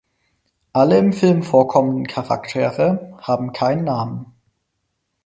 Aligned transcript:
Alle 0.73 0.97
im 0.97 1.13
Film 1.13 1.43
vorkommenden 1.43 2.07
Charaktere 2.07 3.19
haben 3.21 3.51
keinen 3.53 3.83
Namen. 3.83 4.33